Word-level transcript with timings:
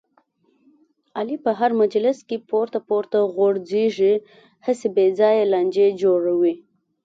علي 1.17 1.35
په 1.45 1.51
هر 1.59 1.71
مجلس 1.81 2.17
کې 2.27 2.37
پورته 2.49 2.79
پورته 2.87 3.17
غورځېږي، 3.35 4.13
هسې 4.65 4.87
بې 4.95 5.07
ځایه 5.19 5.43
لانجې 5.53 5.87
جوړوي. 6.01 6.53